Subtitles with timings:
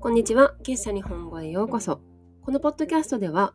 [0.00, 0.54] こんにちは。
[0.62, 2.00] 喫茶日本語へようこそ。
[2.42, 3.54] このポッドキャストでは、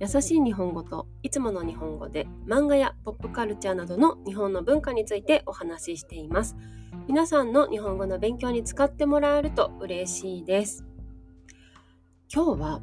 [0.00, 6.56] 優しい日本語といつもの日本語で漫画やポップカルチャーなどの日本の文化についてお話ししています。
[7.06, 10.84] 皆さんの日本語の勉強に使ってもらえると嬉しいです。
[12.30, 12.82] 今日は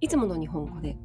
[0.00, 0.96] いつもの日本語で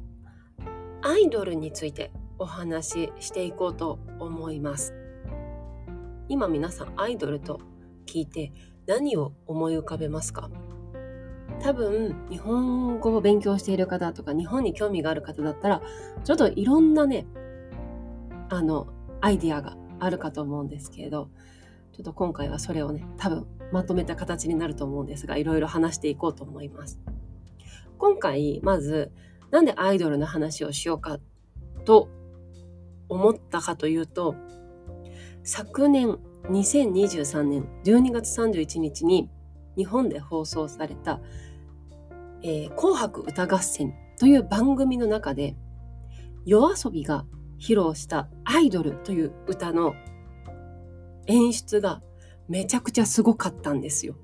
[1.02, 4.94] アイドルについてお話ししていこうと思います。
[6.28, 7.60] 今皆さんアイドルと
[8.06, 8.50] 聞いて
[8.86, 10.50] 何を思い浮かべますか？
[11.62, 15.82] 多分日本語を勉強している方とか日本に興味がある方だったら
[16.24, 17.26] ちょっといろんなね
[18.48, 18.88] あの
[19.20, 21.28] アイディアがあるかと思うんですけれど
[21.92, 26.98] ちょっと今回はそれをね多分まとめた形になると思うんですがいろいろ話していこうと思います。
[27.98, 29.12] 今回まず
[29.50, 31.18] なんでアイドルの話をしようか
[31.84, 32.08] と
[33.10, 34.34] 思ったかというと
[35.42, 39.28] 昨年2023年12月31日に
[39.76, 41.20] 日本で放送された、
[42.42, 45.56] えー、紅白歌合戦という番組の中で
[46.46, 47.24] yoasobi が
[47.58, 49.94] 披露したアイドルという歌の
[51.26, 52.02] 演出が
[52.48, 54.16] めちゃくちゃすごかったんですよ。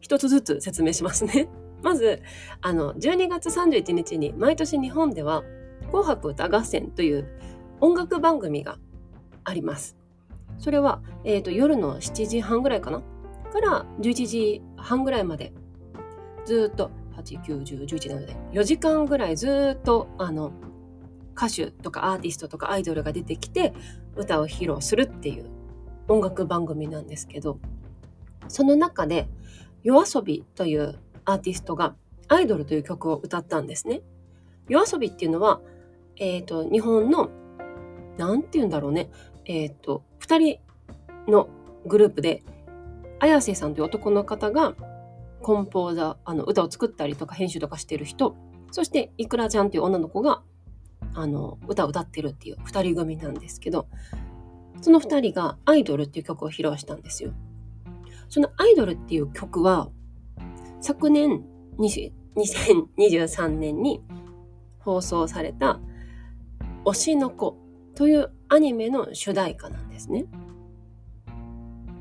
[0.00, 1.48] 一つずつ説明しますね。
[1.82, 2.22] まず、
[2.62, 5.44] あの、12月31日に毎年日本では
[5.88, 7.28] 紅白歌合戦という
[7.80, 8.78] 音楽番組が
[9.44, 9.96] あります。
[10.58, 13.02] それは、えっ、ー、と、夜の7時半ぐらいかな
[13.46, 15.52] から11時半ぐらいまで、
[16.44, 20.52] ずっと、8、9、10、11なので、4時間ぐらいずっと、あの、
[21.36, 23.74] 歌手とかアーティストとかアイドルが出てきて、
[24.16, 25.50] 歌を披露するっていう
[26.08, 27.58] 音楽番組なんですけど、
[28.48, 29.28] その中で、
[29.82, 31.94] 夜遊びというアーティストが
[32.28, 34.02] アイドルという曲を歌ったんですね。
[34.68, 35.60] 夜遊びっていうのは、
[36.16, 37.30] え、ー、と、日本の、
[38.16, 39.10] なんて言うんだろうね。
[39.44, 41.48] えっ、ー、と、2人の
[41.86, 42.42] グループで、
[43.18, 44.74] 綾瀬さんという男の方が
[45.42, 48.36] コンポーザー、あの歌を作ったりとか編集とかしてる人、
[48.70, 50.42] そしていくらちゃんという女の子が
[51.14, 53.88] あの歌を歌ってるっていう2人組なんですけど、
[54.80, 57.32] その2人がアイドルっていう曲を披露したんですよ。
[58.28, 59.88] そのアイドルっていう曲は、
[60.80, 61.44] 昨年
[61.78, 64.02] 2023年に
[64.80, 65.80] 放送された
[66.84, 67.56] 推しの子
[67.94, 70.26] というアニメの主題歌なんですね。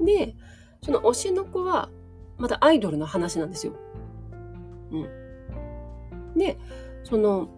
[0.01, 0.35] で、
[0.85, 1.89] その推しの子は、
[2.37, 3.73] またアイドルの話なんですよ。
[4.91, 6.37] うん。
[6.37, 6.59] で、
[7.03, 7.49] その、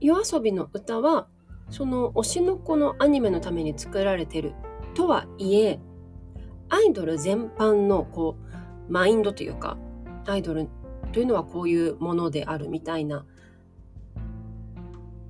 [0.00, 1.28] 夜遊びの歌は、
[1.70, 4.52] その推しの子のアニメのために作られてる
[4.92, 5.80] とはいえ、
[6.68, 8.36] アイドル全般のこ
[8.88, 9.78] う、マインドというか、
[10.26, 10.68] アイドル
[11.12, 13.24] というのはこういうものであるみたいな、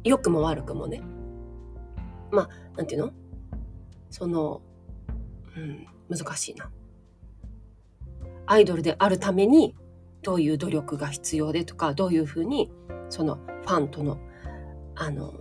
[0.03, 1.03] 良くも悪くもね。
[2.33, 3.12] まあ、なんていうの？
[4.11, 4.61] その、
[5.56, 6.69] うん、難しいな。
[8.47, 9.75] アイドルであるために
[10.23, 12.71] どういう努力が必要でとかどういうふうに
[13.09, 14.19] そのファンとの
[14.95, 15.34] あの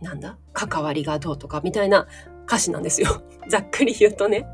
[0.00, 2.06] なんだ関わりがどうとかみたいな
[2.46, 3.22] 歌詞なんですよ。
[3.48, 4.46] ざっくり言うとね。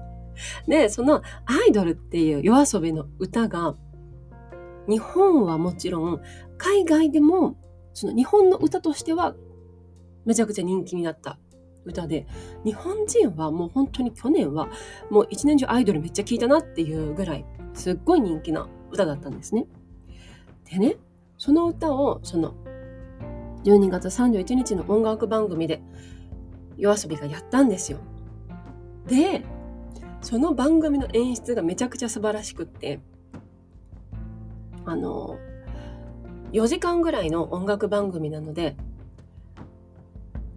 [0.67, 3.75] で、そのアイドルっていう夜遊びの歌が
[4.89, 6.21] 日本はもちろん
[6.59, 7.56] 海外でも
[7.94, 9.34] その日本の歌としては
[10.25, 11.39] めちゃくちゃ人気になった
[11.84, 12.26] 歌で
[12.65, 14.69] 日本人はもう本当に去年は
[15.10, 17.44] もう一年中アイドルめっちゃ聴いたなっていうぐらい
[17.75, 19.66] すっごい人気な歌だったんですね。
[20.70, 20.97] でね
[21.38, 22.54] その歌をその
[23.65, 25.82] 12月31日の音楽番組で
[26.76, 27.99] yoasobi がやったんですよ。
[29.06, 29.44] で
[30.20, 33.00] その番組の演出がめちゃくちゃ素晴らしくって
[34.84, 35.38] あの
[36.53, 38.76] 4時間ぐらいの音楽番組なので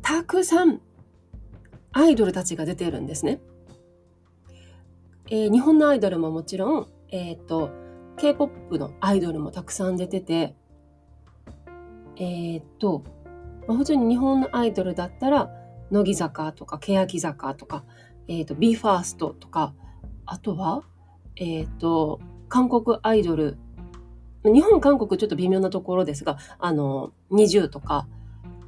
[0.01, 0.81] たくさん
[1.97, 3.39] アイドルたちが出てるんですね。
[5.29, 7.71] えー、日本のアイドルももちろん、えっ、ー、と、
[8.17, 10.55] K-POP のアイドルもたくさん出てて、
[12.17, 13.01] えっ、ー、と、
[13.65, 15.49] まあ、普通に日本のアイドルだったら、
[15.89, 17.85] 乃木坂とか、欅坂とか、
[18.27, 19.73] えっ、と、BE:FIRST とか、
[20.25, 20.83] あとは、
[21.37, 22.19] えっ、と、
[22.49, 23.57] 韓国アイドル、
[24.43, 28.05] 日本、韓国ちょっと微妙なところですが、あの、20とか、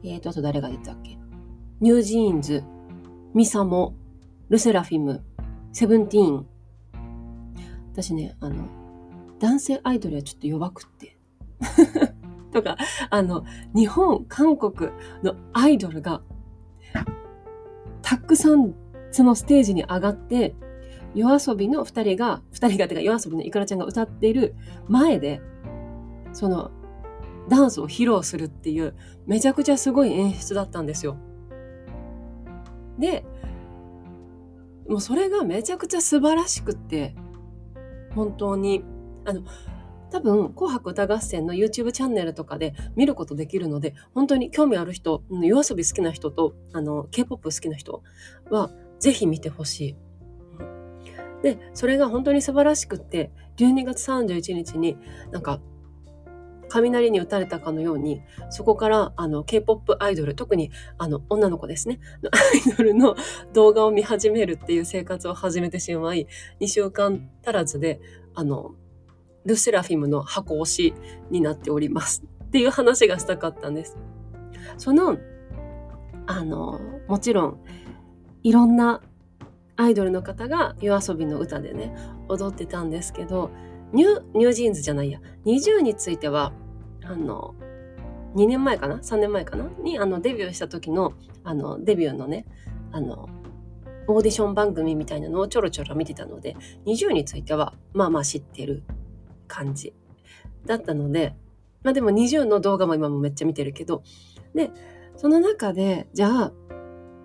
[0.01, 1.17] えっ、と、あと誰が出たっけ？
[1.81, 6.47] NewJeans、MISAMO、LE SSERAFIM、SEVENTEEN。
[7.91, 8.67] 私ね、あの、
[9.37, 11.19] 男性アイドルはちょっと弱くって。
[12.51, 12.77] とか、
[13.11, 13.45] あの、
[13.75, 14.89] 日本、韓国
[15.21, 16.23] のアイドルが、
[18.01, 18.73] たくさん
[19.11, 20.55] そのステージに上がって、
[21.13, 24.55] YOASOBI の二人が、二人が、てか YOASOBI の ikura ちゃんが歌っている
[24.87, 25.41] 前で、
[26.33, 26.71] その、
[27.49, 28.95] ダンスを披露するっていう、
[29.27, 31.17] めちゃくちゃすごい演出だったんですよ。
[32.99, 33.23] で、
[34.87, 37.15] もうそれがめちゃくちゃ素晴らしくって、
[38.15, 38.83] 本当に、
[39.25, 39.43] あの、
[40.09, 48.01] 多分、紅白歌合戦の YouTube チャンネルとかで見ることできるので、本当に興味ある人、夜遊び好きな人と、あの、K-POP 好きな人
[48.49, 49.95] は、ぜひ見てほしい。
[51.43, 54.97] で、それが本当に素晴らしくって、12月31日に
[55.31, 55.59] なんか、
[56.69, 61.99] 雷に打たれたかのように、そこからあの K-POP アイドル、特にあの女の子ですね、
[62.31, 63.15] アイドルの
[63.53, 66.27] 動画を見始めるっていう生活を始めてしまい、
[66.59, 67.99] 2週間足らずで、
[68.35, 68.75] あの、
[69.45, 70.93] ルセラフィムの箱推し
[71.29, 73.97] になっておりますっていう話がしたかったんです。
[74.77, 75.17] その、
[76.25, 77.63] あの、もちろん、
[78.43, 79.01] いろんな
[79.77, 81.95] アイドルの方が YOASOBI の歌でね、
[82.27, 83.51] 踊ってたんですけど、
[83.93, 86.53] ニュ NewJeans じゃないや、20については、
[87.03, 87.55] あの、
[88.35, 89.69] 2年前かな ?3 年前かな？
[89.81, 91.13] に、あの、デビューした時の、
[91.43, 92.45] あの、デビューのね、
[92.91, 93.29] あの、
[94.07, 96.55] オーディション番組みたいなのをちょろちょろ見てたので、
[96.85, 98.83] 20については、まあまあ知ってる
[99.47, 99.93] 感じ。
[100.65, 101.35] だったので、
[101.83, 104.03] まあでも20の動画も今もめっちゃ見てるけど、
[104.53, 104.71] で、
[105.15, 106.53] その中で、じゃあ、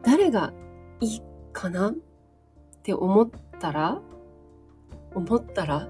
[0.02, 0.52] 誰が
[1.00, 1.22] いい
[1.52, 1.90] かな？
[1.90, 1.94] っ
[2.82, 3.30] て思っ
[3.60, 4.00] たら、
[5.14, 5.88] 思ったら、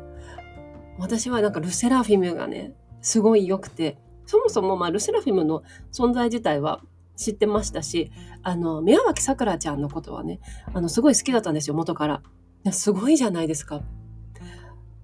[0.99, 5.63] 私はなんかルセラフィムがね、すごい良くて、そもそもまあルセラフィムの
[5.93, 6.81] 存在自体は
[7.17, 8.11] 知ってましたし、
[8.43, 10.41] あの、宮脇さくらちゃんのことはね、
[10.73, 12.23] あの、すごい好きだったんですよ、元から。
[12.71, 13.83] すごいじゃないですか。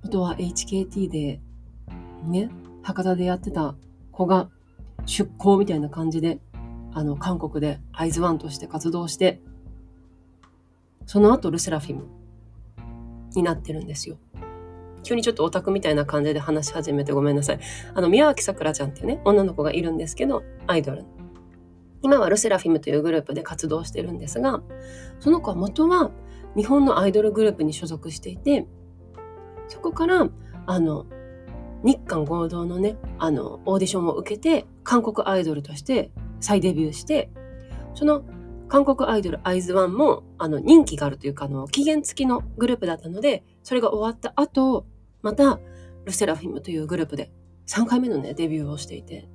[0.03, 1.41] 元は HKT で、
[2.25, 2.51] ね、
[2.83, 3.75] 博多でやってた
[4.13, 4.49] 子が
[5.07, 6.41] 出向みたいな感じで、
[6.93, 9.41] あの、韓国でアイズワンとして活動して、
[11.07, 12.07] その後ルセラフィム
[13.35, 14.19] になってるんですよ。
[15.09, 17.61] 急にちょっとオタクみたいな感じで話し始めてごめんなさい。
[17.95, 21.07] あの、宮脇さくらちゃんっていうね、女の子がいるんですけど、アイドル。
[22.03, 24.63] 今はルセラフィムというグループで活動してるんですが、
[25.19, 26.11] その子は元は
[26.57, 28.67] 日本のアイドルグループに所属していて、
[29.69, 30.29] そこから、
[30.67, 31.07] あの、
[31.83, 36.11] 日韓合同のね、あの、オーディションを受けて、韓国アイドルとして
[36.41, 37.31] 再デビューして、
[37.95, 38.25] その
[38.69, 44.87] 韓国アイドルアイズワンも、あの、人気があるというか、あの、期限付きのグループだったので、それが終わった後、
[45.23, 45.61] また、
[46.05, 47.31] ルセラフィムというグループで
[47.67, 49.29] 3回目のね、デビューをしていて、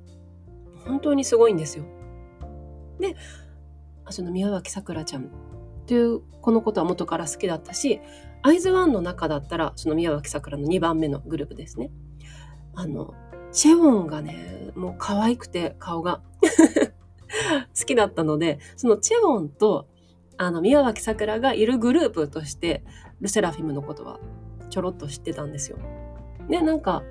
[0.84, 1.84] 本当にすごいんですよ。
[3.00, 3.16] で、
[4.10, 5.30] その宮脇さくらちゃん
[5.86, 8.00] というこのことは元から好きだったし、
[8.42, 11.90] アイズワンの中だったら、その宮脇さくらの2番目のグループですね。
[12.74, 13.14] あの、
[13.52, 16.22] チェウォンがね、もう可愛くて顔が
[17.78, 19.86] 好きだったので、そのチェウォンと
[20.36, 22.84] あの宮脇さくらがいるグループとして
[23.20, 24.18] ルセラフィムのことは
[24.68, 25.78] ちょろっと知ってたんですよ。
[26.48, 27.02] で、なんか、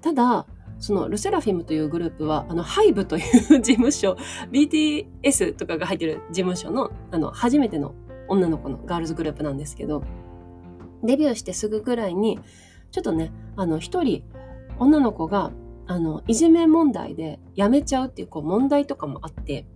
[0.00, 0.46] ただ、
[0.78, 4.16] そのルセラフィムというグループは、あの、ハイブという事務所、
[4.50, 7.94] BTS とかが入ってる事務所の、あの、初めての
[8.28, 10.02] 女の子のガールズグループなんですけど、
[11.02, 12.38] デビューしてすぐぐらいに、
[12.90, 14.22] ちょっとね、あの、一人、
[14.78, 15.52] 女の子が、
[15.86, 19.66] あの、いじめ問題で辞めちゃうっていう、こう、問題とかもあって、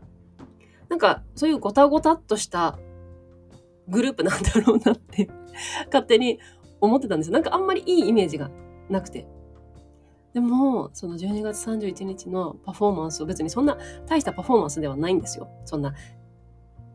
[0.88, 2.78] なんか、そういうごたごたっとした
[3.90, 5.28] グループなんだろうなって
[5.86, 6.38] 勝手に
[6.80, 7.34] 思ってたんですよ。
[7.34, 8.50] なんかあんまりいいイメージが
[8.88, 9.26] なくて。
[10.32, 13.76] でも、その12月31日のパフォーマンスを別にそんな
[14.06, 15.48] 大したパフォーマンスではないんですよ。
[15.64, 15.92] そんな、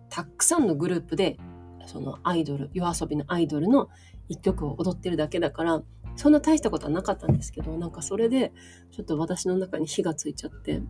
[0.09, 1.37] たくさんのグループで
[1.85, 3.89] そのアイドル、夜遊びのアイドルの
[4.27, 5.83] 一曲を踊ってるだけだから、
[6.15, 8.53] そんな大したことはなかったんですけど、なんかそれで、
[8.91, 10.81] ちょっと私の中に火がついちゃって、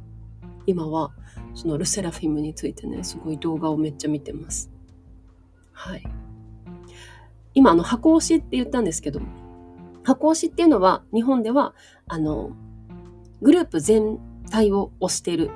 [0.68, 1.12] 今は、
[1.54, 4.72] そのルセラフィムについてね、すごい動画をめっちゃ見てます。
[5.76, 6.04] はい。
[7.54, 9.22] 今、あの、箱推しって言ったんですけど、
[10.04, 11.76] 箱推しっていうのは、日本では、
[12.08, 12.52] あの、
[13.42, 15.52] グループ全体を推している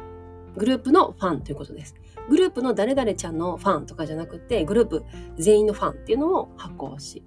[0.57, 1.95] グループのファンということです。
[2.29, 5.05] グループの誰々ちゃんのファンとかじゃなくて、グループ
[5.38, 7.23] 全員のファンっていうのを発行し。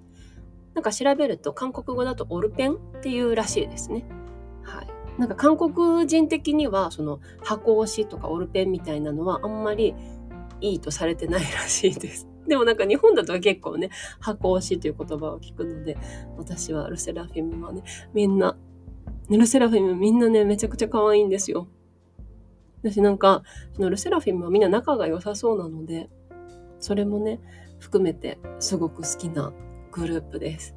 [0.73, 4.05] なんか調べると、韓国語だとオルペンっていうらしいですね。
[4.63, 4.87] はい。
[5.17, 9.93] なんか韓国人的には、その箱押しとかオルペンみたいなのはあんまり
[10.61, 12.32] いいとされてないらしいです。
[12.47, 15.97] でもなんか日本だと結構ね、箱押しという言葉を聞くので、
[16.37, 17.83] 私はルセラフィムはね、
[18.13, 18.57] みんな、
[19.29, 21.67] ルセラフィムみんなね、めちゃくちゃ可愛いんですよ。
[22.83, 26.09] 私なんか、そのルセラフィムはみんな仲が良さそうなので、
[26.79, 27.39] それもね、
[27.79, 29.53] 含めてすごく好きな
[29.91, 30.75] グループです。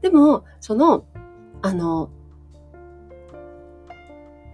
[0.00, 1.06] でも、その、
[1.62, 2.10] あの、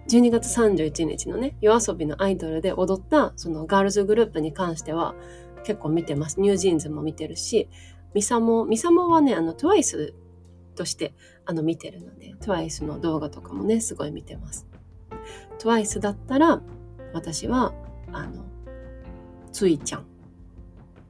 [0.09, 5.15] 12月31日のね、 YOASOBI のアイドルで踊ったそのガールズグループに関しては
[5.63, 6.39] 結構見てます。
[6.39, 7.69] NewJeans も見てるし、
[8.13, 10.13] MISAMO、MISAMO はね、あの、 TWICE
[10.75, 11.13] として
[11.45, 14.67] あの見てるので、 TWICE の動画とかもね、すごい見てます。
[15.59, 16.61] TWICE だったら、
[17.13, 17.73] 私は、
[18.11, 18.45] あの、
[19.51, 20.05] ツウィちゃん。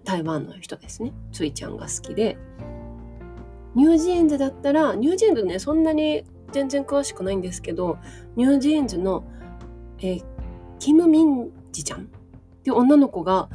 [0.04, 1.14] 台湾の人ですね。
[1.32, 2.38] ツウィちゃんが好きで、
[3.76, 7.98] NewJeans だったら NewJeans ねそんなに全然詳しくないんですけど
[8.36, 9.24] ニュージーンズの、
[10.00, 10.24] えー、
[10.80, 12.04] キム・ミンジちゃんっ
[12.64, 13.50] て女の子が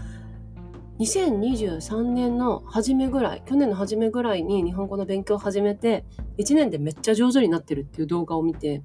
[0.98, 6.04] 2023年の初めぐらい去年の初めぐらいに日本語の勉強を始めて
[6.38, 8.82] 1年でめっちゃ上手になってるっていう動画を見て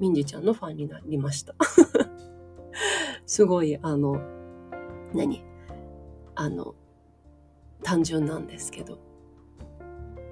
[0.00, 1.54] ミンジちゃんのファンになりました。
[3.26, 4.20] すごいあの
[5.14, 5.44] 何？
[6.34, 6.74] あの
[7.82, 8.98] 単純なんですけど。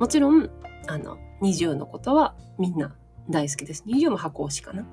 [0.00, 0.48] もちろん
[0.88, 2.96] あの20のことはみんな
[3.28, 3.84] 大好きです。
[3.86, 4.86] 20も箱推しかな。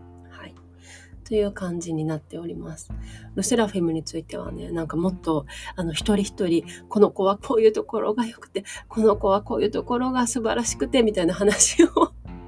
[1.28, 2.90] という感じになっております。
[3.36, 11.90] ルセラフィムについてはね、なんかもっと、あの、一人一人、この子はこういうところが良くて、この子はこういうところが素晴らしくて、みたいな話を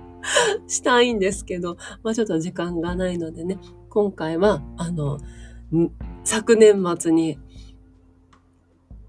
[0.68, 3.60] したいんですけど、まあちょっと時間がないのでね、
[3.90, 5.20] 今回は、あの、
[6.24, 7.38] 昨年末に、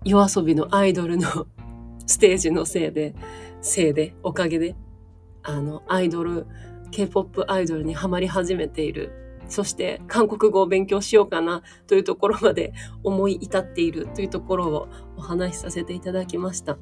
[0.04, 1.46] 夜遊びのアイドルの
[2.06, 3.14] ステージのせいで、
[3.60, 4.74] せいで、おかげで、
[5.44, 6.46] あの、アイドル、
[6.90, 16.78] K-POP アイドルにハマり始めているそして韓国語を勉強しようかなというところまで思い至っているというところをお話しさせていただきました。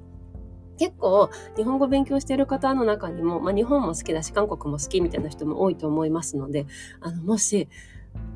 [0.78, 6.66] 結構日本語勉強している方の中にも、まあ、日本も好きだし韓国も好きみたいな人も多いと思いますので
[7.00, 7.68] あのもし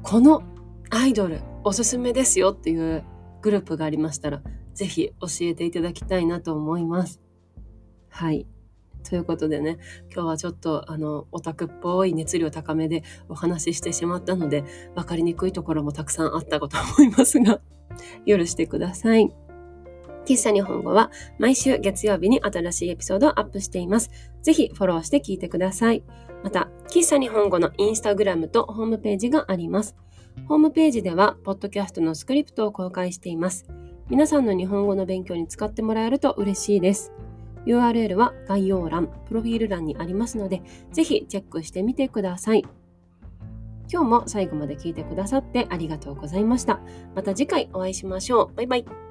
[0.02, 0.42] この
[0.90, 3.04] アイドルおすすめですよっていう
[3.42, 4.42] グループがありましたら
[4.74, 7.20] 是非教えていただきたいなと思います。
[8.08, 8.46] はい。
[9.08, 9.78] ということでね、
[10.12, 17.60] 今日はちょっとあのオタクっぽい熱量高めでお話ししてしまったので、分かりにくいところもたくさんあったかと思いますが、
[18.26, 19.32] 許してください。
[20.24, 24.10] 喫茶日本語は毎週月曜日に新しいエピソードをアップしています。
[24.42, 26.04] ぜひフォローして聞いてください。
[26.42, 29.96] また、喫茶日本語のインスタグラムとホームページがあります。
[30.48, 33.66] ホームページでは、ポッドキャストのスクリプトを公開しています。
[34.08, 37.12] 皆さんの日本語の勉強に使ってもらえると嬉しいです。
[37.66, 42.64] URL は概要欄、プロフィール欄にありますので、ぜひチェックしてみてください。
[43.92, 46.80] 今日も最後まで聞いてくださってありがとうございました。
[47.14, 48.56] また次回お会いしましょう。
[48.56, 49.01] バイバイ。